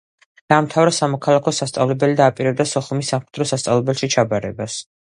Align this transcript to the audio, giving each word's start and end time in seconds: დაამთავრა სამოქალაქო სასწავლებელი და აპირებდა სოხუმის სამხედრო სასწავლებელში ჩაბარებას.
დაამთავრა 0.53 0.93
სამოქალაქო 0.99 1.53
სასწავლებელი 1.57 2.17
და 2.23 2.27
აპირებდა 2.33 2.69
სოხუმის 2.73 3.13
სამხედრო 3.15 3.51
სასწავლებელში 3.53 4.13
ჩაბარებას. 4.19 4.83